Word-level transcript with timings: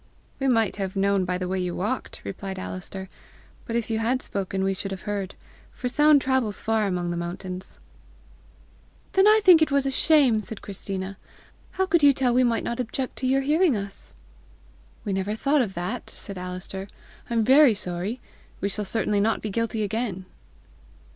"We 0.39 0.47
might 0.47 0.77
have 0.77 0.95
known 0.95 1.25
by 1.25 1.37
the 1.37 1.47
way 1.47 1.59
you 1.59 1.75
walked," 1.75 2.21
replied 2.23 2.57
Alister. 2.57 3.07
"But 3.67 3.75
if 3.75 3.91
you 3.91 3.99
had 3.99 4.23
spoken 4.23 4.63
we 4.63 4.73
should 4.73 4.89
have 4.89 5.03
heard, 5.03 5.35
for 5.73 5.87
sound 5.87 6.23
travels 6.23 6.59
far 6.59 6.87
among 6.87 7.11
the 7.11 7.17
mountains!" 7.17 7.77
"Then 9.11 9.27
I 9.27 9.41
think 9.43 9.61
it 9.61 9.69
was 9.69 9.85
a 9.85 9.91
shame!" 9.91 10.41
said 10.41 10.63
Christina. 10.63 11.17
"How 11.73 11.85
could 11.85 12.01
you 12.01 12.13
tell 12.13 12.31
that 12.33 12.37
we 12.37 12.43
might 12.43 12.63
not 12.63 12.79
object 12.79 13.15
to 13.17 13.27
your 13.27 13.41
hearing 13.41 13.77
us?" 13.77 14.11
"We 15.05 15.13
never 15.13 15.35
thought 15.35 15.61
of 15.61 15.75
that!" 15.75 16.09
said 16.09 16.35
Alister. 16.35 16.87
"I 17.29 17.33
am 17.35 17.43
very 17.43 17.75
sorry. 17.75 18.19
We 18.59 18.69
shall 18.69 18.85
certainly 18.85 19.19
not 19.19 19.43
be 19.43 19.51
guilty 19.51 19.83
again!" 19.83 20.25